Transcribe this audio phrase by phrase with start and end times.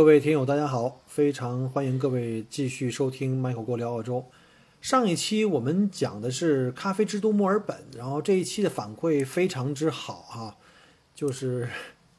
[0.00, 4.24] 各位听友，大家好，非常欢迎各位继续收听 Michael 过聊澳洲。
[4.80, 10.56] 上一期我们讲的是咖啡之都墨尔本，然后这一期的反馈非常之好哈，
[11.14, 11.68] 就是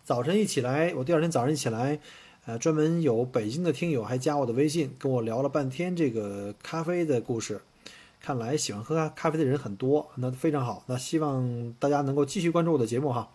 [0.04, 2.00] 早晨一起来，我第二天早上一起来，
[2.46, 7.62] 呃，专门有北京的听友还加我的微信，跟我聊了半天这个咖啡的故事。
[8.22, 10.84] 看来喜欢喝咖啡的人很多，那非常好。
[10.86, 13.32] 那希望大家能够继续关注我的节目哈。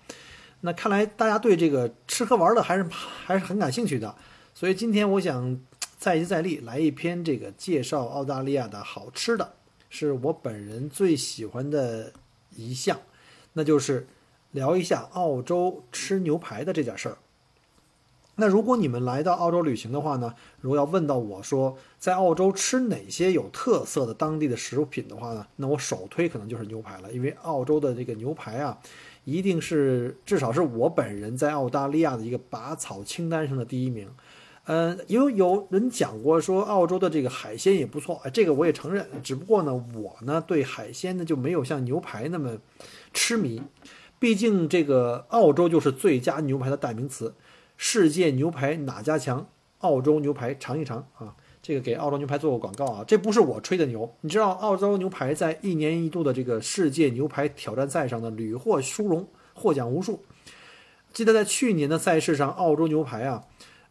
[0.60, 4.14] 那看来大家对这个吃喝玩乐还是还是很感兴趣的，
[4.58, 5.60] 所以今天我想
[5.98, 9.52] 再接再厉，来一篇这个介绍澳大利亚的好吃的，
[9.90, 12.10] 是我本人最喜欢的
[12.54, 12.98] 一项，
[13.52, 14.06] 那就是
[14.52, 17.18] 聊一下澳洲吃牛排的这件事儿。
[18.36, 28.78] 那如果你们来到澳洲旅行的话呢，如果要问到我说在澳洲吃哪些有特色的当地的食品的话呢，那我首推可能就是牛排了，因为澳洲的这个牛排啊。
[29.24, 34.08] 一定是至少是我本人在澳大利亚的一个拔草清单上的第一名，
[34.66, 42.58] 呃，有有人讲过说澳洲的这个海鲜也不错，哎，这个我也承认，只不过呢，我呢对海鲜呢就没有像牛排那么
[43.12, 43.62] 痴迷，
[44.18, 47.34] 毕竟这个澳洲就是最佳牛排的代名词，
[47.76, 49.46] 世界牛排哪家强？
[49.78, 51.36] 澳洲牛排尝一尝啊。
[51.62, 54.14] 这个给澳洲牛排做个广告啊，这不是我吹的牛。
[54.20, 60.24] 你知道澳洲牛排在一年一度的这个世界牛排挑战赛上呢屡获殊荣，获奖无数。
[61.12, 63.42] 记得在去年的赛事上，澳洲牛排啊，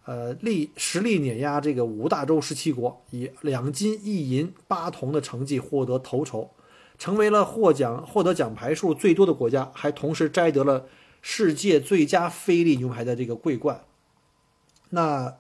[0.06, 6.50] 呃，力实力碾压这个五大洲十七国，以两金一银八铜的成绩获得头筹，
[6.98, 10.88] 成为了获奖获得奖牌数最多的国家，还同时摘得了
[11.22, 13.84] 世界最佳菲力牛排的这个桂冠。
[14.90, 15.38] 那。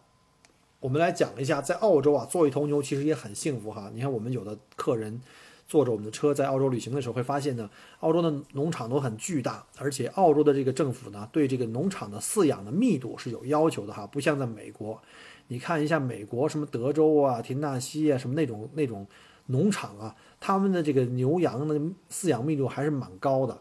[0.81, 3.89] 我们来讲一下，在澳洲啊，做一头牛其实也很幸福哈。
[3.91, 5.19] 你看，我们有的客人
[5.67, 7.69] 坐着我们的车在澳洲旅行的时候，会发现呢，
[8.01, 15.01] 澳洲的农场都很巨大，而且澳洲的这个政府呢，对这个农场的饲养的密度是有要求的哈，不像在美国。
[15.47, 19.07] 你看一下美国什么德州啊、田纳西啊什么那种那种
[19.47, 21.79] 农场啊，他们的这个牛羊的
[22.11, 23.59] 饲养密度还是蛮高的。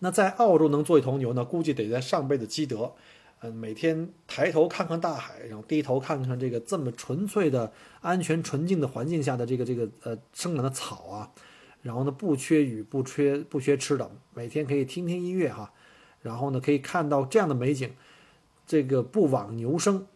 [0.00, 2.92] 那在澳洲能做一头牛呢，估计得在上辈子积德。
[3.44, 11.28] 嗯，每天抬头看看大海，然后低头看看这个这么纯粹的、安全纯净的环境下的这个这个呃生长的草啊，
[11.82, 15.72] 然后呢不缺雨不缺不缺吃的，每天可以听听音乐哈，
[16.20, 17.92] 然后呢可以看到这样的美景，
[18.64, 20.06] 这个不枉牛生。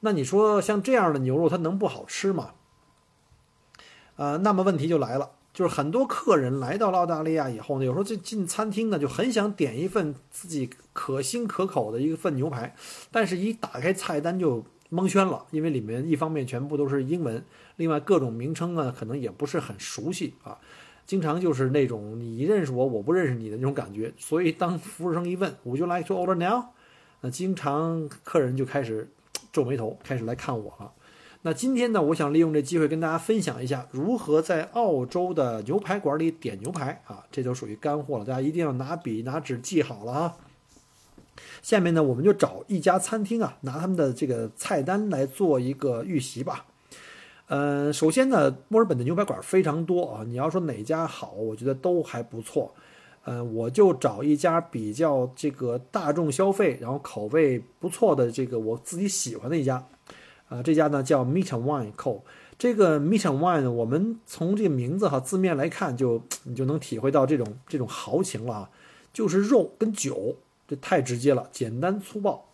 [0.00, 2.52] 那你说像这样的牛肉它能不好吃吗？
[4.14, 5.32] 呃，那么问题就来了。
[5.58, 12.76] 就是很多客人来到了澳大利亚以后呢，有时候就进餐厅呢，就很想点一份自己可心可口的一份牛排，
[13.10, 20.56] 但是一打开菜单就蒙圈了，因为里面一方面全部都是英文，另外各种名称呢可能也不是很熟悉啊，
[21.04, 24.12] 经常就是那种你认识我，我不认识你的那种感觉。
[24.16, 26.66] 所以当服务生一问，Would you like to order now？
[27.20, 29.10] 那经常客人就开始
[29.52, 30.92] 皱眉头，开始来看我了。
[31.42, 40.36] 那今天呢，我想利用这机会跟大家分享一下如何在澳洲的牛排馆里点牛排啊，这就属于干货了，大家一定要拿笔拿纸记好了啊。
[41.62, 46.66] 下面呢，我们就找一家餐厅啊，拿他们的这个菜单来做一个预习吧。
[47.46, 52.74] 嗯，首先呢，墨尔本的牛排馆非常多啊，你要说哪家好，我觉得都还不错。
[53.24, 59.86] 嗯，我就找一家比较这个大众消费，然后口味不错的这个我自己喜欢的一家。
[60.48, 62.22] 啊，这家呢叫 Meat and Wine Co。
[62.58, 68.70] 这个 Meat and Wine，我们从这个名字哈字面来看，就你就能体会到这种这种豪情了啊，
[69.12, 70.36] 就是肉跟酒，
[70.66, 72.48] 这太直接了，简单粗暴。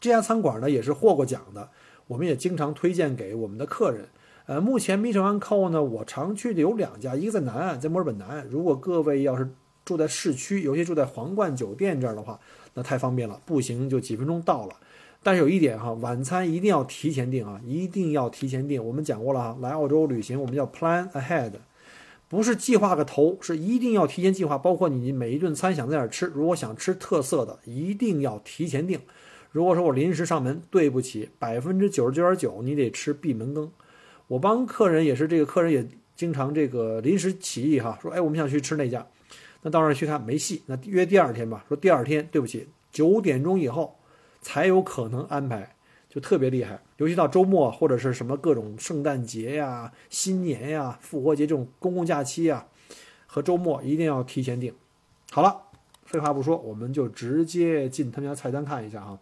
[0.00, 1.70] 这家餐馆呢也是获过奖的，
[2.08, 4.08] 我们也经常推荐给我们的客人。
[4.46, 8.46] 呃，目前 Meat and Wine Co 呢，我常去的有两家，一个在南岸，在墨尔本南岸。
[8.48, 9.48] 如果各位要是
[9.84, 12.38] 住在市区，尤其住在皇冠酒店这儿的话，
[12.74, 14.76] 那太方便了，步行就几分钟到了。
[15.22, 18.82] 但是有一点哈，晚餐一定要提前订啊，一定要提前订。
[18.82, 21.52] 我们讲过了哈，来澳洲旅行我们叫 plan ahead，
[22.28, 24.56] 不是计划个头，是一定要提前计划。
[24.56, 28.98] 包括你每一顿餐想在哪儿吃，如果想吃特色的，一定要提前订。
[29.52, 33.70] 如果说我临时上门，对不起，百分之九十九点九你得吃闭门羹。
[34.28, 39.06] 我帮客人也是，这个客人也经常这个临时起意哈，说哎我们想去吃那家，
[39.62, 41.64] 那到那儿去看没戏，那约第二天吧。
[41.68, 43.98] 说第二天对不起，九点钟以后
[44.40, 45.76] 才有可能安排，
[46.08, 46.82] 就特别厉害。
[46.96, 52.66] 尤其到周末或者是什么各种圣诞节呀、新年呀、复活节这种公共假期呀
[53.26, 54.74] 和周末一定要提前订。
[55.30, 55.62] 好了，
[56.04, 59.18] 废话不说，我们就直接进他们家菜单看一下啊。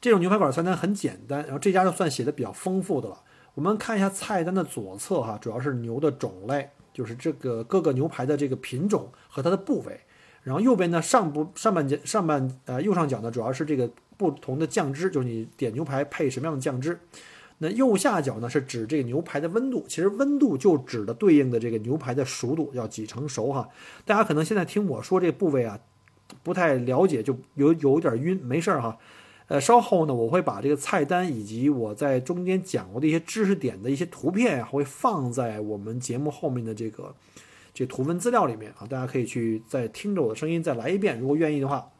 [0.00, 3.22] 这种牛排馆菜单很简单，然后这家就算写的比较丰富的了。
[3.54, 10.00] 我们看一下菜单的左侧哈，主要是牛的种类，就是这个各个牛排的这个品种和它的部位。
[10.42, 16.98] 然后右边呢上部上半截上半呃右上角呢主要是这个不同的酱汁，就是你点牛排配什么样的酱汁。
[17.58, 23.68] 那右下角呢是指这个牛排的温度，其实温度就指的对应的这个牛排的熟度要几成熟哈。
[24.06, 25.78] 大家可能现在听我说这个部位啊
[26.42, 28.96] 不太了解，就有有点晕，没事儿哈。
[29.48, 37.12] 呃，稍后呢，我会把这个菜单以及我在中间讲过的一些知识点的一些图片啊，会放在我们节目后面的这个
[37.72, 41.90] 这图文资料里面啊，大家可以去再听着我的声音再来一遍，如果愿意的话。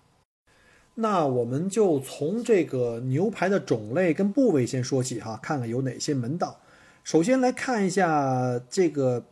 [0.95, 6.61] 那我们就从这个牛排的种类跟部位先说起哈，看看有哪些门道。
[7.05, 9.25] 首先来看一下这个。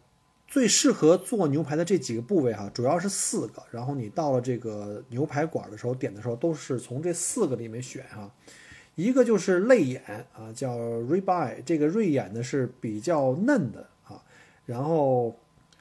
[0.51, 3.63] 最适合做牛排的这几个部位哈，主要是四个。
[3.71, 8.33] 然后你到了这个牛排馆的时候点的时候，都是从这四个里面选哈。
[8.95, 10.03] 一个就是肋眼
[10.33, 14.25] 啊，叫 ribeye，这个锐眼呢是比较嫩的啊。
[14.65, 15.39] 然后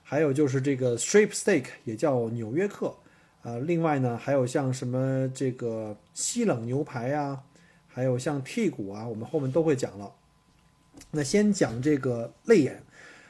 [0.10, 2.96] 还有就是这个 strip steak，也叫纽约客
[3.42, 3.58] 啊。
[3.58, 7.42] 另外呢，还有像什么这个西冷牛排呀，
[7.90, 10.14] 还有像剔骨啊，我们后面都会讲了。
[11.12, 12.84] 那先讲这个肋眼。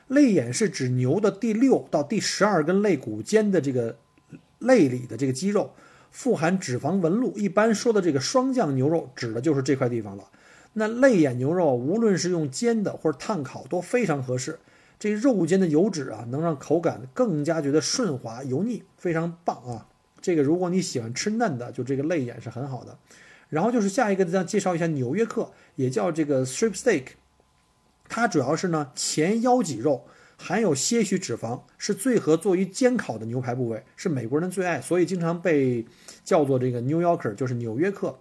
[0.08, 3.98] 肋眼是指牛的第六到第十二根肋骨间的这个
[4.60, 5.74] 肋里的这个肌肉，
[6.12, 7.36] 富含脂肪纹路。
[7.36, 10.30] 一般说的这个双酱牛肉，指的就是这块地方了。
[10.74, 14.60] 那肋眼牛肉无论是用煎的或者炭烤都非常合适。
[15.00, 19.88] 这肉间的油脂啊，能让口感更加觉得顺滑油腻，非常棒啊！
[20.20, 22.98] 这个如果你喜欢吃嫩的，就这个肋眼是很好的。
[23.50, 27.06] 然后就是下一个，再介绍一下纽约客，也叫这个 strip steak。
[28.10, 30.06] 它主要是呢前腰脊肉
[30.38, 35.86] 含有些许脂肪，是最合作于煎烤的牛排部位，是美国人的最爱，所以经常被
[36.24, 38.20] 叫做这个 New Yorker，就是纽约客。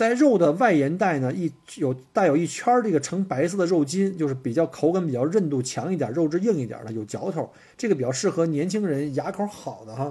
[0.00, 10.04] 在肉的外沿带呢，一有带有一圈这个呈白色的肉筋，就是比较口感比较韧度强一点，肉质硬一点的，有嚼头，这个比较适合年轻人牙口好的哈。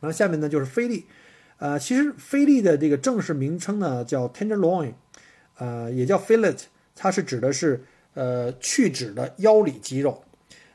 [0.00, 1.04] 然后下面呢就是菲力，
[1.58, 4.94] 呃，其实菲力的这个正式名称呢叫 Tenderloin，
[5.58, 6.62] 呃，也叫 Fillet。
[6.96, 7.84] 它是指的是，
[8.14, 10.24] 呃，去脂的腰里肌肉。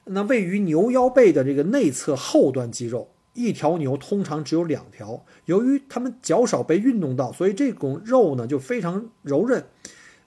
[0.03, 5.23] 那位于牛腰背的这个内侧后端肌肉，一条牛通常只有两条。
[5.45, 9.63] 由于它们较少被运动到，所以这种肉呢就非常柔韧，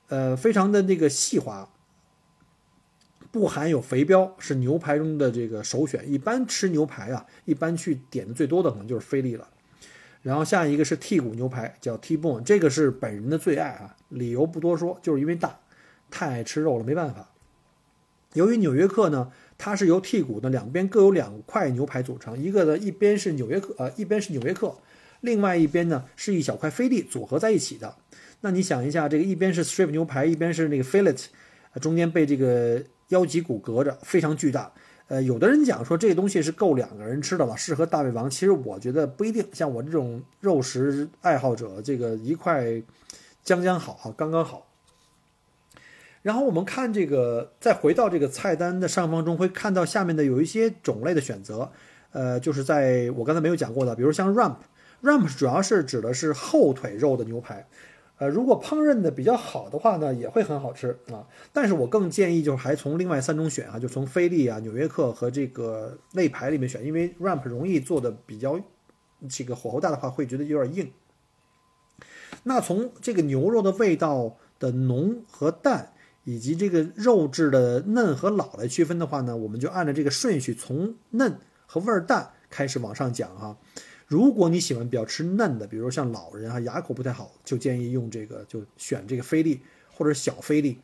[0.09, 1.69] 呃，非常的那个细滑，
[3.33, 6.11] 不含有肥膘，是牛排中的这个首选。
[6.11, 9.49] 一般吃牛排啊，一般去点的最多的可能就是菲力了。
[10.23, 15.59] 然后下一个是剔骨牛排，叫 T-bone，这个是本人的最爱啊，理由不多说，就是因为大。
[16.13, 17.31] 太爱吃肉了，没办法。
[18.33, 19.31] 由于纽约客呢，
[19.63, 24.75] 它是由剔骨的两边各有两块牛排组成，一个呢一边是纽约客，呃，一边是纽约客，
[25.21, 27.95] 另外一边呢是一小块菲力组合在一起的。
[28.41, 31.27] 那你想一下，这个一边是 strip 牛排，一边是那个 fillet，
[31.79, 34.73] 中间被这个腰脊骨隔着，非常巨大。
[35.09, 38.31] 呃，有的人讲说这东西是够两个人吃的了，适合大胃王。
[38.31, 42.83] 其实我觉得不一定，像我这种肉食爱好者，这个一块
[43.45, 44.70] 将将好哈，刚刚好。
[46.23, 51.73] 然后我们看这个，再回到这个菜单的上方中，会看到下面的有一些种类的选择，
[52.13, 57.67] 呃，就是在我刚才没有讲过的，比如像 rump，rump 主要是指的是后腿肉的牛排，
[58.19, 61.27] 呃，如果烹饪的比较好的话呢，也会很好吃啊。
[61.55, 68.61] 但是我更建议就是还从另外三种选啊，就从菲力啊、纽约客和这个肋排里面选，因为 rump 容易做的比较
[69.27, 70.93] 这个火候大的话，会觉得有点硬。
[72.43, 75.93] 那从这个牛肉的味道的浓和淡。
[76.25, 83.57] 以及这个肉质的嫩和老来区分的话呢，我们就按照这个顺序从嫩和味儿淡开始往上讲哈。
[84.07, 89.61] 如果你喜欢比较吃嫩的，比如像老人啊牙口不太好，就建议用这个就选这个菲力
[89.93, 90.81] 或者小菲力。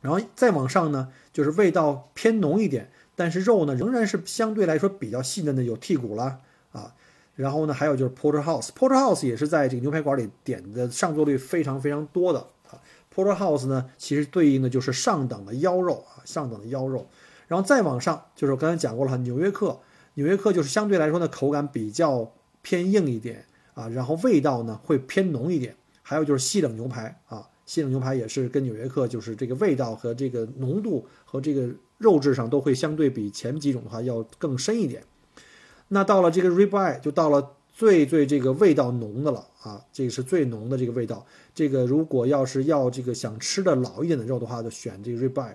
[0.00, 6.40] 然后再往上呢，就是味道偏浓一点，但是肉呢仍然是相对来说比较细嫩的，有剔骨啦
[6.72, 6.94] 啊。
[7.36, 12.46] 然后呢，还有就是 porterhouse，porterhouse 也是在这个牛排馆里点的上座率非常非常多的。
[13.14, 17.08] Porterhouse 呢，其实对应的就是上等的腰肉啊，上等的腰肉。
[17.48, 19.80] 然后再往上，就是我刚才讲过了哈，纽约客，
[20.14, 25.74] 纽约客就是相对来说呢，口感比较偏硬一点啊，然后味道呢会偏浓一点。
[26.02, 35.04] 还有就是西冷牛排啊，西冷牛排也是跟纽约客就是这个味道和这个浓度和这个肉质上都会相对比前几种的话要更深一点。
[35.88, 41.24] 那到了这个 ribeye 就到了最最这个味道浓的了啊，这个是最浓的这个味道。
[41.54, 45.54] 这个如果要是要这个想吃的老一点的肉的话，就选这个 ribeye。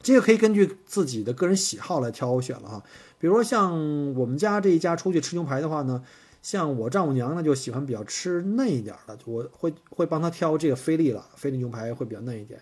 [0.00, 2.82] 这个可以根据自己的个人喜好来挑选了哈。
[3.18, 3.74] 比如说像
[4.14, 6.02] 我们家这一家出去吃牛排的话呢，
[6.40, 12.58] 像我丈母娘呢就喜欢比较吃嫩一点的，我会会帮她挑这个菲力了，菲力牛排会比较嫩一点。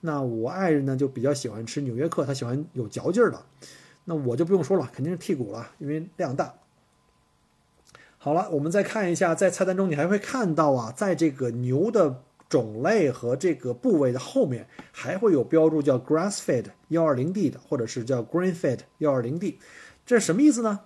[0.00, 3.40] 那我爱人呢就比较喜欢吃纽约客，他喜欢有嚼劲儿的。
[4.06, 6.52] 那我就不用说了，肯定是剔骨了，因为量大。
[8.28, 19.58] 好了，我们再看一下，在菜单中你还会看到啊，在这个牛的种类和这个部位的后面，还会有标注叫 grass fed 幺二零 D 的，或者是叫 grain fed 幺二零 D，
[20.04, 20.80] 这是什么意思呢？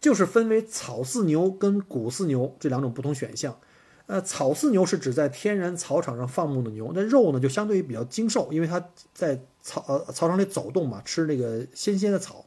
[0.00, 3.58] 就是分为草饲牛跟谷饲牛这两种不同选项。
[4.06, 12.46] 呃，草饲牛是指在天然草场上放牧的牛，那肉呢就相对于比较精瘦，因为它在草呃草场里走动嘛，吃那个鲜鲜的草。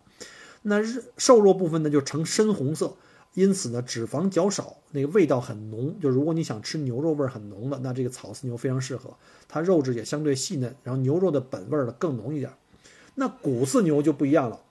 [0.63, 0.81] 那
[1.15, 2.95] 瘦肉部分呢就呈深红色，
[3.35, 5.95] 因此呢脂肪较少，那个味道很浓。
[6.01, 9.15] 就如果你想吃牛肉味很浓的，那这个草饲牛非常适合，
[9.47, 12.51] 它肉质也相对细嫩，然后牛肉的本味儿呢更浓一点。
[13.13, 14.61] 那谷饲牛就不一样了，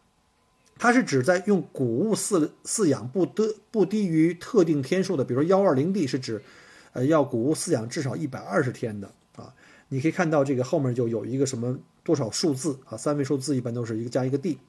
[0.77, 6.43] 它是指在用谷物饲饲养不得不低于特定天数的，比如说幺二零 D 是指。
[6.95, 9.53] 呃，要谷物饲养至少一百二十天的啊，
[9.89, 14.61] 你可以看到这个后面就有一个什么多少数字啊，三位数字一般都是一个加一个 D。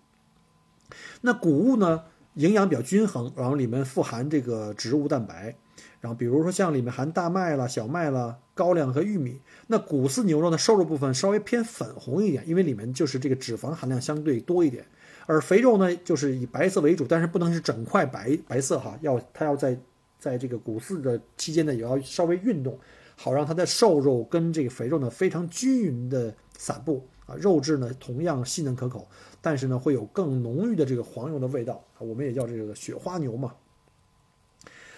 [1.22, 5.56] 那谷物呢，营养比较均衡，然后里面富含这个植物蛋白，
[6.00, 9.42] 然后比如说像里面含大麦了、小麦了、高粱和玉米。
[9.68, 14.86] 那谷饲牛肉的瘦肉部分稍微偏粉红一点，因为里面就是这个脂肪含量相对多一点，
[15.25, 19.77] 而肥肉呢就是以白色为主，但是不能是整块白白色哈，要它要在。
[20.18, 22.80] 在这个谷饲的期间呢，也要稍微运动，
[23.15, 29.08] 好让它的瘦肉跟这个肥肉呢非常均匀的散布啊，肉质呢同样细嫩可口，
[29.39, 33.56] 但是呢会有更浓郁的这个黄油的味道，我们也叫这个雪花牛嘛。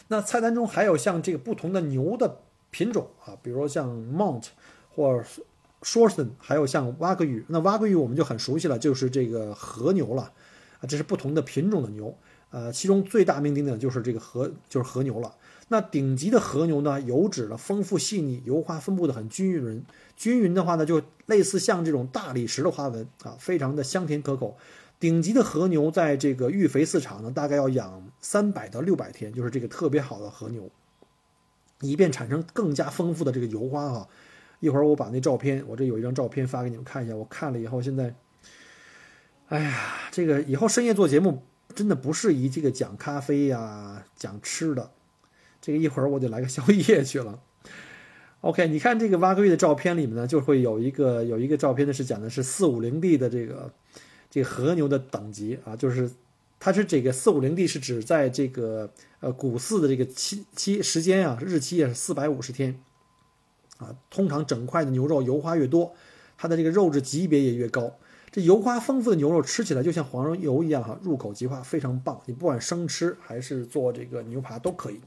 [0.08, 2.40] 那菜单中还有像这个不同的牛的
[2.72, 4.46] 品种啊，比如说像 Mont
[4.96, 5.24] 或
[5.82, 7.46] Shorten，还有像挖格语。
[7.50, 10.32] 那挖格语我们就很熟悉了，就是这个和牛了
[10.80, 12.18] 啊，这是不同的品种的牛。
[12.50, 15.36] 呃，其中最大名鼎鼎的就是这个和就是和牛了。
[15.68, 19.84] 那顶级的和牛呢，油脂呢丰富细腻，油花分布的很均匀。
[20.16, 24.58] 均匀的话呢，就类似像这种大理石的花纹啊，非常的香甜可口。
[25.00, 30.70] 顶级的和牛在这个育肥饲场呢，大概要养三百到六百天，就是这个特别好的和牛，
[31.82, 34.08] 以便产生更加丰富的这个油花啊。
[34.60, 37.16] 一会儿我把那照片，我这有一张照片发给你们看一下。
[37.16, 38.16] 我看了以后，现在，
[39.50, 39.78] 哎呀，
[40.12, 41.44] 这个以后深夜做节目。
[41.76, 44.90] 真的不适宜这个讲咖啡呀，讲吃的，
[45.62, 47.40] 这个一会儿我得来个 宵夜去了。
[48.42, 53.72] OK，你看这个挖龟的照片里面呢，就会有一个有一个照片呢是讲的是四五零 D 的这个
[54.38, 56.12] 这和牛的等级啊，就是
[56.60, 62.80] 它是这个四五零 D 是指在这个呃谷饲的这个期期时间啊，日期也是四百五十天
[63.78, 65.96] 啊，通常整块的牛肉油花越多，
[66.38, 67.98] 它的这个肉质级别也越高。
[68.30, 72.22] 这油花丰富的牛肉吃起来就像黄油一样哈，入口即化，非常棒。
[72.28, 75.02] 你不管生吃还是做这个牛扒都可以。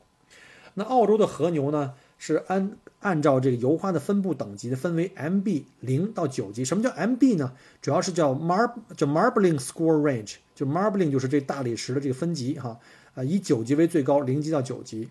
[0.75, 6.66] 那澳洲的和牛呢，是按按照这个油花的分布等级的，分为 MB 零到九级。
[6.66, 7.54] 什么叫 MB 呢？
[7.80, 12.78] 主要是叫 Mar 叫 Marbling Score Range，就 Marbling 就是这大理石的这个分级哈，
[13.14, 15.08] 啊以九级为最高，零级到九级。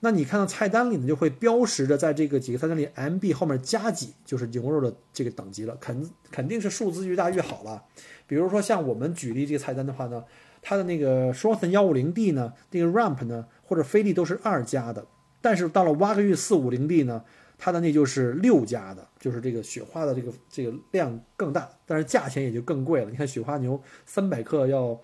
[0.00, 7.82] 那你看到菜单里呢，就会标识着在这个几个菜单里，MB 后面加几就是牛肉的这个等级了，肯肯定是数字越大越好了。
[8.26, 10.24] 比如说像我们举例这个菜单的话呢，
[10.62, 15.06] 它的那个 Shorten 幺五零 D 呢，那个 Ramp 呢或者菲力都是二加的，
[15.46, 17.22] 但是到了挖个玉四五零 D 呢，
[17.56, 23.10] 它的那就是六加的，就是这个雪花的这个这个量更大，但是价钱也就更贵了。
[23.10, 25.00] 你看雪花牛三百克要。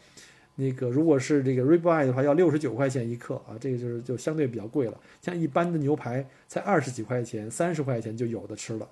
[0.55, 5.01] 那个如果是这个 ribeye 的话，要六十九块钱一克啊，这个就是就相对比较贵了。
[5.23, 8.87] 像一般的牛排才二十几块钱、三十块钱就有的吃了。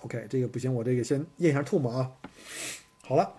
[0.00, 2.10] OK，这个不行，我这个先咽一下唾沫啊。
[3.04, 3.34] 好了，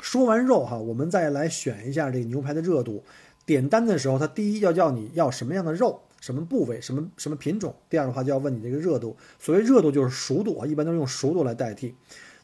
[0.00, 3.04] 说完肉哈，我们再来选一下这个牛排的热度。
[3.46, 7.74] 点单的时候，它第一要叫你要什么样的肉、什么部位、什么什么品种。
[7.88, 9.16] 第二的话就要问你这个热度。
[9.38, 11.94] 所谓热度就是熟度啊，一般都是用熟度来代替。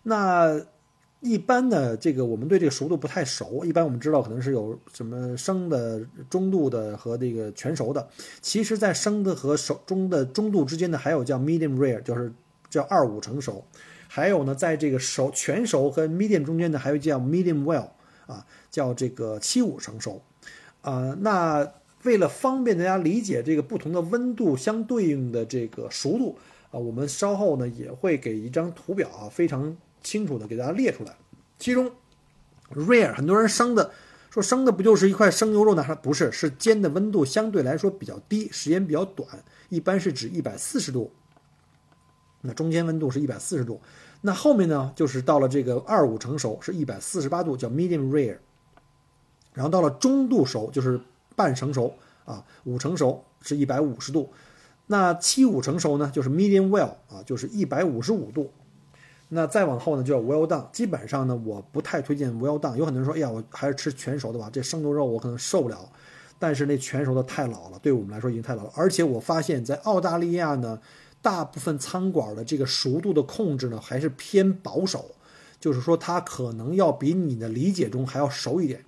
[0.02, 0.60] 那
[1.20, 8.08] 一般的这个我们对这个熟度不太熟，一般我们知道可能是有什么生的、中度的和这个全熟的。
[8.40, 12.32] 其实，在生的和熟中的中度之间呢，还有叫 medium rare，就是
[12.68, 13.64] 叫二五成熟。
[14.08, 17.90] 还有呢，在这个熟全熟和 medium 中间呢，还有叫 medium well，
[18.26, 20.20] 啊，叫这个七五成熟。
[20.80, 21.72] 啊，那
[22.04, 26.38] 为了方便大家理解这个不同的温度相对应的这个熟度。
[26.70, 31.14] 啊，我们稍后呢也会给一张图表啊，非常清楚的给大家列出来。
[31.58, 31.92] 其中
[32.70, 33.90] ，rare 很多人生的
[34.30, 35.82] 说生的不就是一块生牛肉呢？
[35.82, 39.28] 还不是，是煎的温度相对来说比较低，时间比较短，
[39.68, 41.12] 一般是指一百四十度。
[42.40, 43.82] 那中间温度是一百四十度，
[44.22, 48.38] 那后面呢就是到了这个二五成熟是一百四十八度，叫 medium rare。
[49.52, 50.98] 然后到了中度熟就是
[51.42, 51.92] 半成熟
[52.24, 54.30] 啊，五成熟是一百五十度。
[54.86, 58.52] 那七五成熟呢，就是 medium well 啊，就是一百五十五度。
[59.30, 60.70] 那再往后呢，就叫 well done。
[60.72, 62.76] 基本上呢，我不太推荐 well done。
[62.76, 65.90] 有很多人说，哎呀，我还是吃全熟的吧，这生牛肉我可能受不了。
[66.38, 68.70] 但是那全熟的太老了，对我们来说已经太老了。
[68.76, 70.78] 而且我发现，在澳大利亚呢，
[71.22, 75.12] 大部分餐馆的这个熟度的控制呢，还是偏保守，
[75.58, 78.84] 就是说它可能要比你的理解中还要熟一点。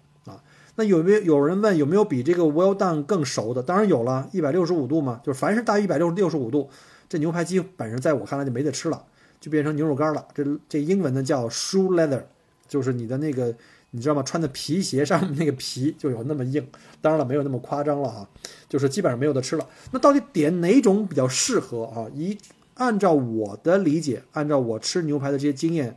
[0.76, 3.62] 那有没有有人问有没有比这个 well done 更熟的？
[3.62, 6.68] 当然有了，一百六十五度嘛，就是凡是大于一百六六十五度，
[7.08, 9.04] 这牛排基本上在我看来就没得吃了，
[9.40, 10.26] 就变成牛肉干了。
[10.34, 12.22] 这这英文呢叫 shoe leather，
[12.66, 13.54] 就是你的那个
[13.92, 14.22] 你知道吗？
[14.24, 16.66] 穿的皮鞋上面那个皮就有那么硬。
[17.00, 18.28] 当然了，没有那么夸张了哈，
[18.68, 19.68] 就是基本上没有得吃了。
[19.92, 22.06] 那到底点哪种比较适合啊？
[22.12, 22.36] 一
[22.74, 25.96] 按照我的理解，按照我吃牛排的这些经验。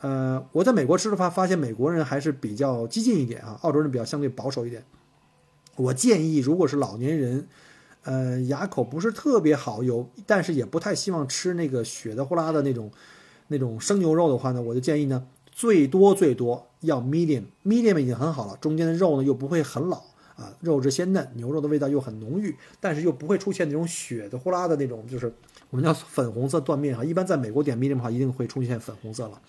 [0.00, 4.84] 呃，我在美国吃的话，发现美国人还是比较激进一点啊，澳洲人比较相对保守一点。
[5.76, 7.48] 我建议，如果是老年人，
[8.02, 12.90] 呃，牙口不是特别好，有但是也不太希望吃那个血的呼啦的那种
[13.48, 19.96] 那种生牛肉的话呢，我就建议呢，最多最多要 medium，medium 已经很好了，中间的肉呢又不会很老
[20.36, 25.32] 啊，肉质鲜嫩，牛肉的味道又很浓郁，但是又不会出现那种血的呼啦的那种，就是
[25.70, 27.02] 我们叫粉红色断面哈。
[27.02, 29.40] 一般在美国点 medium 的话，一定会出现粉红色了。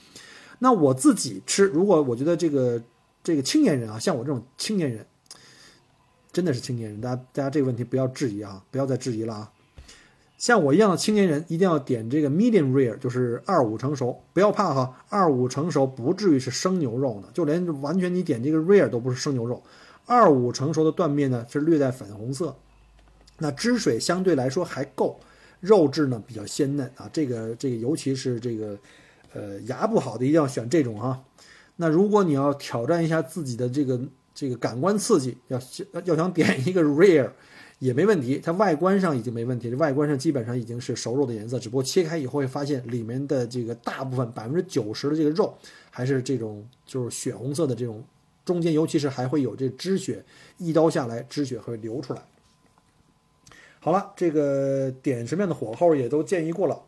[0.59, 2.81] 那我自己吃，如果我觉得这个
[3.23, 5.05] 这个青年人啊，像我这种青年人，
[6.31, 9.51] 真的是青年人，大家大家这个问题不要质疑啊，不要再质疑了啊。
[10.37, 19.61] 像我一样的青年人，一定要点这个 medium rare，就是二五成熟，不要怕哈，二五成熟不至于是生牛肉呢，就连完全你点这个 rare 都不是生牛肉，
[20.05, 22.55] 二五成熟的断面呢是略带粉红色，
[23.37, 25.19] 那汁水相对来说还够，
[25.59, 28.75] 肉质呢比较鲜嫩啊，这个这个尤其是这个。
[29.37, 31.23] 呃，牙不好的一定要选这种哈。
[31.75, 34.01] 那如果你要挑战一下自己的这个
[34.33, 35.59] 这个感官刺激，要
[36.05, 37.29] 要想点一个 rare
[37.77, 38.41] 也没问题。
[38.43, 45.55] 它外观上已经没问题，外观上基本上已经是熟肉的颜色，只不过切开以后会发现里面的这个大部分百分之九十的这个肉
[45.91, 48.03] 还是这种就是血红色的这种，
[48.43, 50.25] 中间尤其是还会有这汁血，
[50.57, 52.21] 一刀下来汁血会流出来。
[53.79, 56.81] 好了，这个点什么样的火候也都建议过了。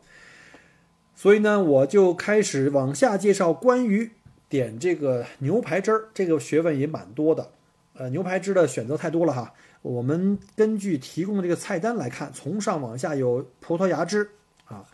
[1.20, 4.10] 所以呢，我就开始往下介绍关于
[4.48, 7.50] 点这个牛排汁儿，这个学问也蛮多的。
[7.92, 9.52] 呃，牛排汁的选择太多了哈。
[9.82, 14.30] 我们根据提供的这个菜单来看，从上往下有葡萄牙汁
[14.64, 14.86] 啊，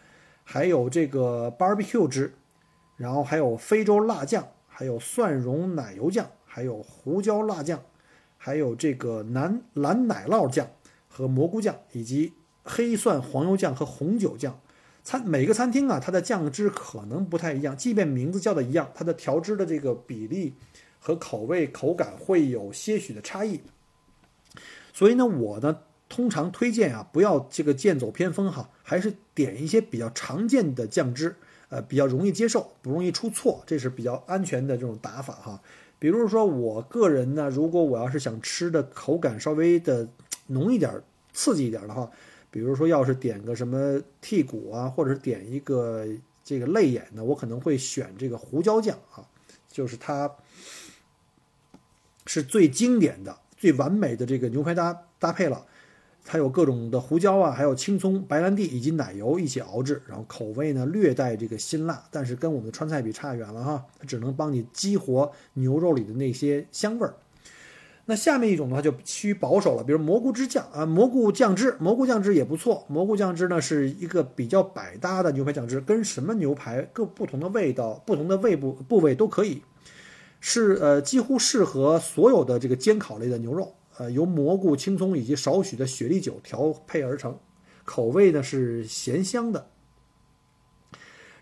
[0.43, 2.35] 还有这个 barbecue 汁，
[2.97, 7.81] 然后还有非洲辣酱，还有蒜蓉奶油酱，还有胡椒辣酱，
[8.37, 10.67] 还有这个南蓝奶酪酱
[11.07, 12.33] 和蘑菇酱，以及
[12.65, 14.59] 黑蒜黄油酱和红酒酱。
[15.07, 20.55] 餐每个餐厅啊，它的酱汁可能不太一样，即便名字叫的一样，它的调汁的这个比例
[20.99, 23.61] 和口味口感会有些许的差异。
[24.93, 31.37] 所以呢，我呢通常推荐啊，不要这个剑走偏锋哈，还是点一些比较常见的酱汁，
[31.69, 35.63] 呃，比较容易接受，不容易出错，这是比较安全的这种打法哈。
[36.01, 40.09] 比如说我个人呢，如果我要是想吃的口感稍微的
[40.49, 41.01] 浓一点、
[41.33, 42.11] 刺激一点的话。
[42.51, 46.07] 比如说，要是点个什么剔骨啊，或者是点一个
[46.43, 49.27] 这个泪眼呢，我可能会选这个胡椒酱啊，
[49.71, 50.31] 就是它
[52.27, 55.67] 是最经典的、最完美的这个牛排搭搭配了。
[56.29, 67.15] 它有各种的胡椒啊，还有青葱、白兰地以及奶油一起熬制，然后口味呢略带这个辛辣，但是跟我们的川菜比差远了哈，它只能帮你激活牛肉里的那些香味儿。
[68.09, 72.87] 那下面一种的话就趋于保守了，比如蘑菇汁酱啊，蘑菇酱汁，蘑菇酱汁也不错。
[72.89, 79.63] 蘑菇酱汁呢是一个比较百搭的牛排酱汁，跟什么牛排各不同的味道、不同的胃部部位都可以，
[80.41, 83.75] 是呃几乎适合所有的这个煎烤类的牛肉。
[83.99, 87.39] 呃，由蘑菇、青葱以及少许的雪莉酒调配而成，
[87.85, 89.69] 口味呢是咸香的。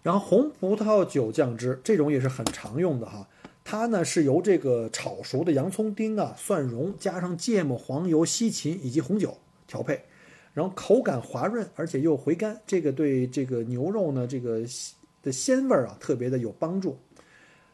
[0.03, 3.29] 然后红葡萄酒酱汁这种也是很常用的哈。
[3.65, 10.05] 它呢是由这个炒熟的洋葱丁啊、蒜蓉加上芥末、黄油、西芹以及红酒调配，
[10.53, 14.63] 然后口感滑润，而且又回甘，这个对这个牛肉呢这个
[15.23, 16.99] 的鲜味啊特别的有帮助。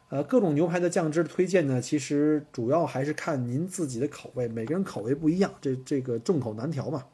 [0.07, 7.05] 呃，各种牛排的酱汁的推荐呢，其实主要还是看您自己的口味，每个人口味不一样，这这个众口难调嘛。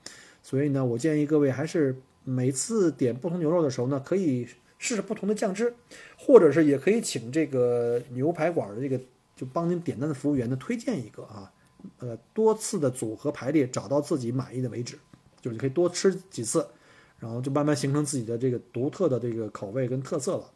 [0.41, 5.75] 所以呢，我建议各位还是每次点不同牛肉的时候呢，可以试试不同的酱汁，
[6.17, 8.99] 或者是也可以请这个牛排馆的这个
[9.35, 11.51] 就帮您点单的服务员呢推荐一个啊，
[11.99, 14.97] 呃，多次的组合排列，找到自己满意的为止，
[15.41, 16.67] 就是你可以多吃几次，
[17.19, 20.51] 然后就慢慢形成自己的这个独特的这个口味跟特色了。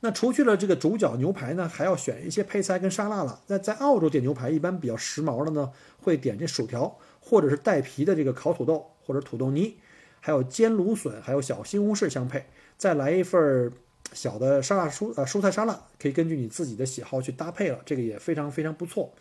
[0.00, 3.40] 那除去了这个主角牛排呢，还要选一些配菜跟沙拉了。
[3.46, 9.78] 那在澳洲点牛排一般比较时髦的呢，会点这薯条，或者是带皮的这个烤土豆或者土豆泥，
[10.20, 12.44] 还有煎芦笋，还有小西红柿相配，
[12.78, 13.72] 再来一份
[14.12, 19.12] 小的沙拉蔬呃蔬菜沙拉，可以根据你自己的喜好去搭配了，这个也非常非常不错。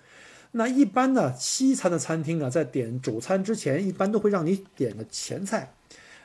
[0.51, 5.73] 那一般呢，西餐的餐厅啊，在点主餐之前，一般都会让你点个前菜，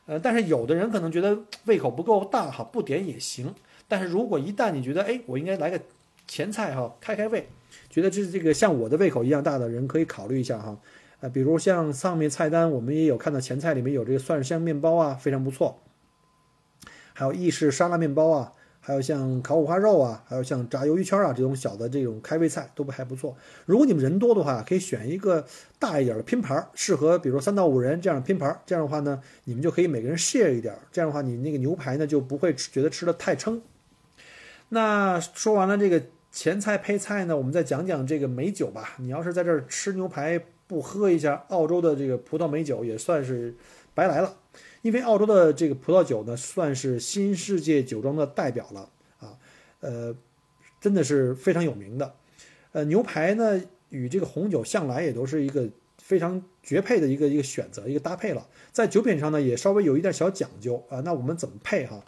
[0.06, 3.52] 呃，但是有的人可能觉得胃口不够大哈，不点也行。
[3.88, 5.80] 但是如果一旦你觉得，哎，我应该来个
[6.28, 7.48] 前菜哈，开开胃，
[7.88, 10.78] 觉得这这个像我的胃口一样大的人，可以考虑一下哈。
[11.18, 15.82] 呃，比如像上面菜单，我们也有看到前菜里面有这个蒜香面包啊，非常不错。
[17.12, 23.36] 还有意式沙拉面包啊，还有像烤五花肉啊，还有像炸鱿鱼圈啊这种小的这种开胃菜都不还不错。
[23.66, 25.44] 如果你们人多的话，可以选一个
[25.78, 28.60] 大一点的拼盘，适合比如三到五人这样的拼盘。
[28.64, 33.60] 这样的话呢，你们就可以每个人 share 一点，这样的话你那个牛排呢就不会觉得吃的太撑。
[34.70, 38.94] 那说完了这个前菜配菜呢，我们再讲讲这个美酒吧。
[38.98, 43.54] 你要是在这儿吃牛排不喝一下澳洲的这个葡萄美酒，也算是
[43.94, 44.36] 白来了。
[44.82, 48.88] 因为澳洲的这个葡萄酒呢，算是新世界酒庄的代表了
[49.18, 49.38] 啊，
[49.80, 50.14] 呃，
[50.80, 52.14] 真的是非常有名的。
[52.72, 58.46] 呃，牛排呢与这个红酒向来也都是一个非常绝配的一个一个选择一个搭配了。
[58.72, 61.00] 在酒品上呢，也稍微有一点小讲究啊。
[61.00, 62.04] 那我们怎么配哈？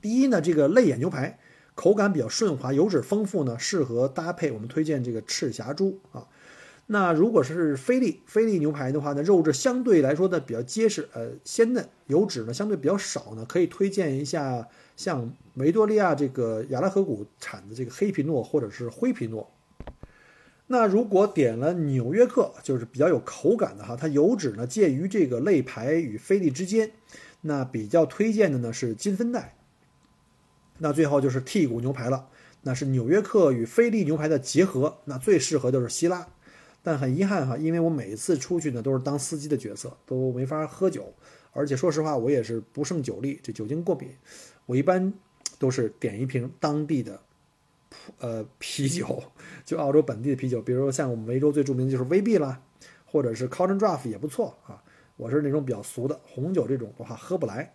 [0.00, 1.38] 第一呢，这个泪眼牛排。
[1.74, 6.26] 口感比较顺滑，油脂丰富呢，适合搭配我们推荐这个赤霞珠啊。
[6.90, 19.50] 那如果是菲力菲力牛排的话呢，肉质相对来说呢比较结实，呃鲜嫩，油脂呢相对比较少呢，可以推荐一下像维多利亚这个亚拉河谷产的这个黑皮诺或者是灰皮诺。
[20.68, 26.92] 那如果点了纽约客，就是比较有口感的哈，它油脂呢介于这个肋排与菲力之间，
[27.42, 29.56] 那比较推荐的呢是金分带。
[30.78, 32.28] 那最后就是剔骨牛排了，
[32.62, 36.26] 那是纽约客与菲力牛排的结合，那最适合就是希拉。
[36.82, 41.12] 但很遗憾哈，因为我每次出去呢都是当司机的角色，都没法喝酒，
[41.52, 44.10] 而且说实话我也是不胜酒力，这酒精过敏。
[44.66, 45.12] 我一般
[45.58, 47.20] 都是点一瓶当地的，
[48.18, 49.22] 呃啤酒，
[49.64, 52.62] 就澳洲本地的啤酒，比如说像我们维州最著名的就是 VB 啦，
[53.04, 54.82] 或者是 Cotton Draft 也不错啊。
[55.16, 57.72] 我是那种比较俗的红酒，这种的话喝不来。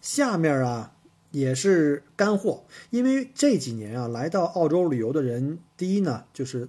[0.00, 0.92] 下面啊。
[1.32, 6.66] 也是干货，因为这几年啊，来到澳洲旅游的人，第一呢，就是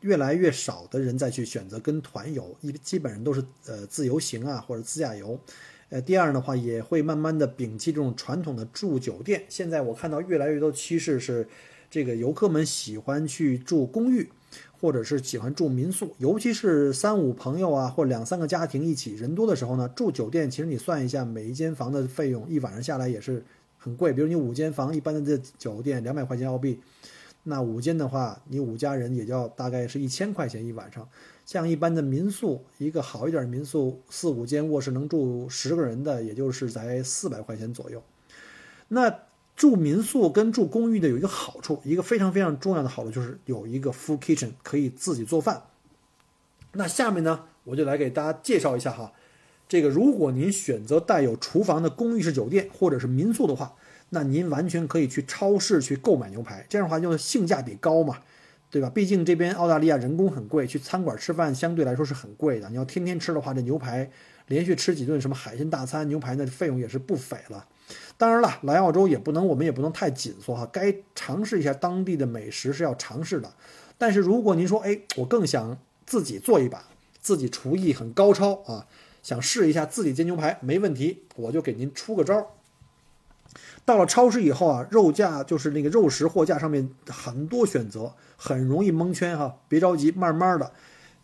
[0.00, 5.38] 越来越少的人再去选择跟团游，一基本上都是呃自由行啊或者自驾游，
[5.88, 9.44] 呃，第二的话也会慢慢的摒弃这种传统的住酒店。
[9.48, 11.46] 现在我看到越来越多趋势是，
[11.90, 14.30] 这个游客们喜欢去住公寓，
[14.80, 23.44] 或者是喜欢住民宿，尤其是三五朋友啊或两三个家庭一起人多的时候呢，住酒店其实你算一下每一间房的费用，一晚上下来也是。
[23.82, 26.78] 很贵，比如你五间房，一般的这酒店两百块钱澳币，
[27.42, 31.08] 那五间的话，你五家人也就要大概是一千块钱一晚上。
[31.46, 38.02] 像一般的民宿，一个好一点的民宿，四五间卧室能住十个人的，也就是在四百块钱左右。
[38.88, 39.12] 那
[39.56, 45.62] 住民宿跟住公寓的有一个好处，一个非常非常重要的好处就是有一个 full kitchen 可以自己做饭。
[46.72, 49.12] 那下面呢，我就来给大家介绍一下哈。
[49.68, 53.74] 这个，如果您选择带有厨房的公寓式酒店或者是民宿的话，
[54.10, 58.18] 那您完全可以去超市去购买牛排，这样的话就性价比高嘛，
[58.70, 58.90] 对吧？
[58.90, 62.68] 毕竟这边澳大利亚人工很贵，去餐馆吃饭相对来说是很贵的。
[62.68, 64.10] 你要天天吃的话，这牛排
[64.48, 67.66] 连续吃几顿什么海鲜大餐，牛排那费用也是不菲了。
[68.16, 73.52] 当然了，来澳洲也不能，我们也不能太紧缩哈，该尝试一下当地的美食是要尝试的。
[73.96, 76.84] 但是如果您说，哎，我更想自己做一把，
[77.20, 78.86] 自己厨艺很高超啊。
[79.22, 82.54] 想试一下自己煎牛排没问题，我就给您出个招。
[83.84, 89.56] 到了超市以后啊，肉架就是那个肉食货架上面很多选择，很容易蒙圈哈。
[89.68, 90.72] 别着急，慢慢的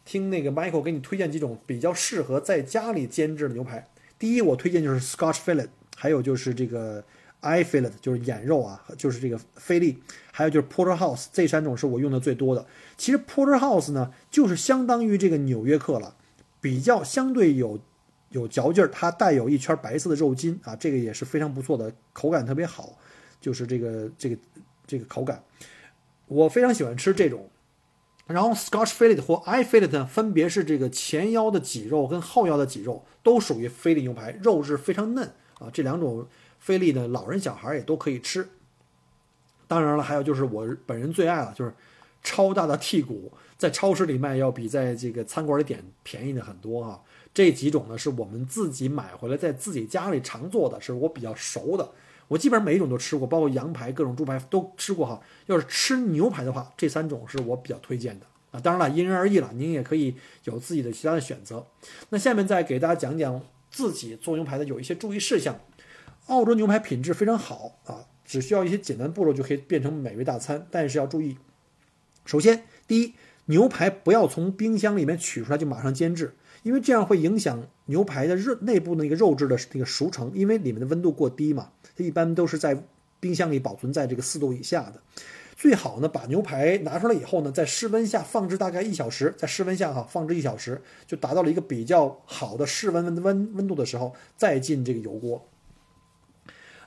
[0.04, 3.88] 听那个 Michael 给你推荐几种比较适合在家里煎制的牛排。
[4.18, 7.04] 第一，我推荐就是 Scotch Fillet，还有就是这个
[7.42, 12.66] Eye Fillet，就是眼肉啊，就是这个菲力，还有就是 Porterhouse，这三种是我用的最多的。
[12.96, 16.16] 其实 Porterhouse 呢，就是相当于这个纽约客了。
[16.58, 17.78] 比较相对有
[18.30, 22.98] 有嚼劲儿，它带有一圈白色的肉筋啊，这个也是非常不错的，口感特别好，
[23.40, 24.36] 就是这个这个
[24.86, 25.42] 这个口感，
[26.26, 27.48] 我非常喜欢吃这种。
[28.26, 35.28] 然后 Scotch fillet 或 I fillet 呢，分别是这个前腰的脊肉跟后腰的脊肉，都属于菲力牛排，肉质非常嫩
[35.60, 35.70] 啊。
[35.72, 36.26] 这两种
[36.58, 38.48] 菲力呢，老人小孩也都可以吃。
[39.68, 41.72] 当然了，还有就是我本人最爱了，就是
[42.24, 47.00] 超大的剔骨，在超市里卖要比在这个餐馆里点便宜的很多啊。
[47.36, 51.86] 这几种呢是我们自己买回来在自己家里常做的，是我比较熟的。
[52.28, 55.20] 我基本上每一种都吃过，包括羊排、各种猪排都吃过哈。
[55.44, 58.60] 要是吃牛排的话，这三种是我比较推荐的啊。
[58.60, 61.66] 当然了，因人而异了，您也可以有自己的其他的选择。
[62.08, 65.60] 那下面再给大家讲讲自己做牛排的有一些注意事项。
[66.28, 71.36] 澳洲牛排品质非常好啊，只需要一些简单步骤就可以变成美味大餐，但是要注意。
[72.24, 73.12] 首先，第一，
[73.44, 76.34] 牛排不要从冰箱里面取出来就马上煎制。
[76.66, 82.76] 因为这样会影响牛排的肉内部那个肉质的那个熟成，因为里面的温度过低嘛，它一般都是在
[83.20, 85.00] 冰箱里保存在这个四度以下的。
[85.54, 95.48] 最好呢，把牛排拿出来以后呢，在室温下放置大概一小时，在室温下哈放置一小时，就达到了一个比较好的室温温温温度的时候，再进这个油锅。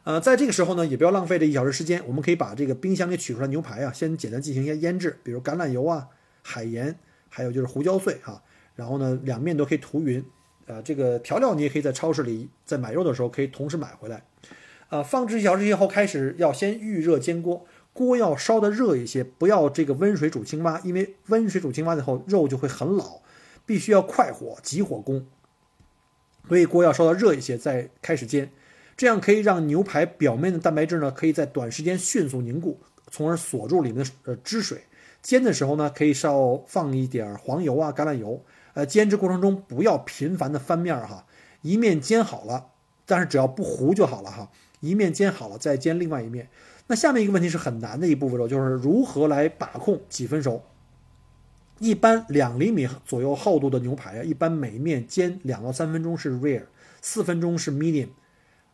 [0.04, 6.10] 呃，在这个时候呢，也不要浪费这一小时时间，我们可以把这个冰箱里取出来牛排啊，先简单进行一下腌制，比如橄榄油啊、
[6.42, 8.44] 海盐，还有就是胡椒碎哈。
[8.80, 10.24] 然后呢，两面都可以涂匀，
[10.66, 14.24] 呃，这个调料你也可以在超市里在买肉的时候可以同时买回来，
[14.88, 23.20] 呃，放置一小时以后开始要先预热煎锅，锅要烧的热一些，不要这个温水煮青蛙，因为温水煮青蛙以后肉就会很老，
[23.66, 25.28] 必须要快火急火攻，
[26.48, 28.50] 所以锅要烧的热一些再开始煎，
[28.96, 32.80] 这样可以让牛排表面的蛋白质呢可以在短时间迅速凝固，
[33.12, 34.84] 从而锁住里面的呃汁水。
[35.22, 38.42] 煎的时候呢，可以稍放一点黄油啊、橄榄油。
[38.74, 41.26] 呃，煎制过程中不要频繁的翻面儿哈，
[41.62, 42.68] 一面煎好了，
[43.06, 44.52] 但是只要不糊就好了哈。
[44.80, 46.50] 一面煎好了再煎另外一面。
[46.88, 50.64] 那下面一个问题是很难的一步骤，就是如何来把控几分熟。
[51.80, 56.66] 一般两厘米左右厚度的牛排啊，一般每面煎两到三分钟是 rare，
[57.02, 58.10] 四分钟是 medium，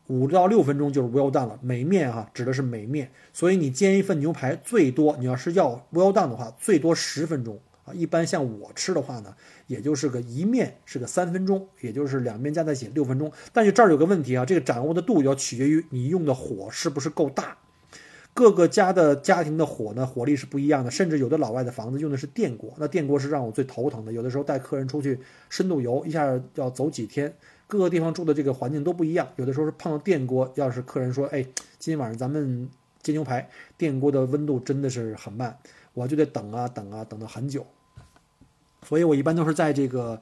[0.08, 1.60] 五到六分钟就是 well done 了。
[1.62, 7.60] 每面哈指的是每面，所以你煎一份牛排最多，你要是要 well done 的话，最多十分钟。
[7.86, 9.36] 啊，一般像我吃的话呢，
[9.68, 13.32] 也就是个一面是个三分钟，也就是两面加在一起六分钟。
[13.54, 17.58] 但是这儿有个问题啊，这个掌握的度要取决于你用的火是不是够大。
[18.34, 24.12] 各个家的家庭的火呢，火力是不一样的，甚至有的老外的房子用的是电锅，那电锅是让我最头疼的。
[24.12, 25.20] 有的时候带客人出去
[25.50, 27.34] 深度游，一下要走几天，
[27.68, 31.44] 各个地方住的这个环境都不一样，有的时候是碰到电锅，要是客人说，哎，
[31.78, 32.68] 今天晚上咱们
[33.02, 35.58] 煎牛排，电锅的温度真的是很慢。
[35.94, 37.66] 我就得等啊等啊等到很久，
[38.88, 40.22] 所以我一般都是在这个，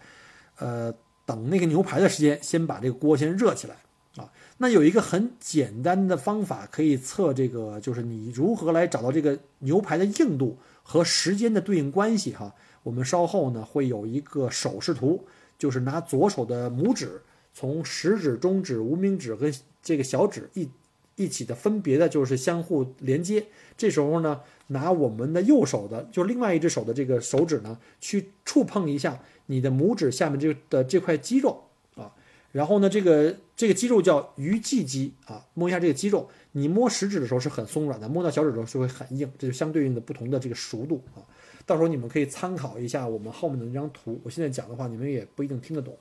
[0.58, 0.94] 呃，
[1.26, 3.76] 等那个牛排的时间，先把这个锅先热起来
[4.16, 4.32] 啊。
[4.58, 12.56] 那有一个很简单的方法可以测这个，就是你如何来找到这个牛排的硬度和时间的对应关系哈。
[12.84, 15.26] 我们稍后呢会有一个手势图，
[15.58, 17.22] 就是拿左手的拇指
[17.54, 20.70] 从食指、中指、无名指跟这个小指一
[21.16, 23.46] 一起的分别的，就是相互连接。
[23.78, 24.40] 这时候呢。
[24.68, 31.64] 拿我们的右手的，就另外一只手的这个手指呢，去触碰一下你的拇指下面这的这块肌肉
[31.96, 32.12] 啊，
[32.52, 41.22] 然后呢，这个这个肌肉叫鱼际肌啊，摸一下这个肌肉，你摸食指的时候是很松软的，摸到小指的时候就会很硬，这就相对应的不同的这个熟度啊。
[41.66, 45.98] 到时候你们可以参考一下我们后面的那张图，我现在讲的话你们也不一定听得懂。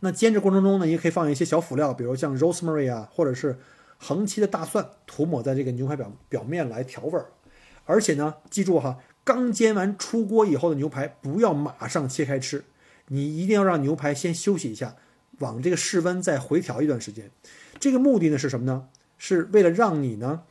[0.00, 3.56] 那煎制过程中呢，也可以放一些小辅料，比如像 rosemary 啊，或者是。
[3.98, 7.26] 横切的大蒜涂抹在这个牛排表表面来调味儿，
[7.84, 12.64] 而且呢，记住哈，刚煎完出锅以后的牛排不要马上切开吃，
[13.08, 14.96] 你一定要让牛排先休息一下，
[15.40, 17.30] 往这个室温再回调一段时间。
[17.78, 18.88] 这个目的呢是什么呢？
[19.18, 20.42] 是为了让你呢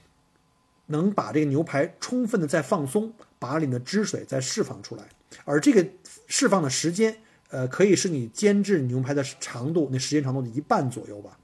[0.87, 5.05] 能把这个牛排充分的再放松，把里面的汁水再释放出来。
[5.45, 5.85] 而这个
[6.27, 7.17] 释放的时间，
[7.49, 11.37] 呃，可以是你煎制牛排的长度那时间长度的一半左右吧。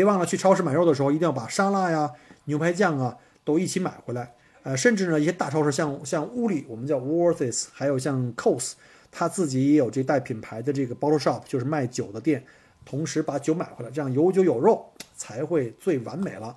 [0.00, 2.10] 别忘了去超市买肉的时候，一定要把沙拉呀、
[2.46, 4.32] 牛排酱啊都一起买回来。
[4.62, 8.72] 呃，甚至呢，一些大超市像像乌里，我们叫 Worths，还有像 Cos，
[9.12, 12.42] 他自己也有这带品牌的这个 bottle shop，就是卖酒的店，
[12.86, 16.56] 同时把酒买回来，这样有酒有肉才会最完美了。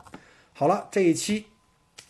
[0.54, 1.48] 好了，这一期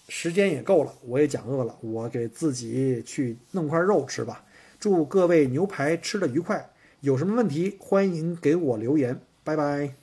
[0.10, 4.46] 时间也够了，我也讲饿了，我给自己去弄块肉吃吧。
[4.80, 6.70] 祝各位牛排吃的愉快，
[7.00, 10.03] 有什么问题欢迎给我留言，拜拜。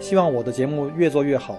[0.00, 1.58] 希望我的节目越做越好。